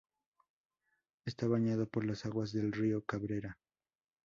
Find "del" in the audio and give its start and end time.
2.51-2.71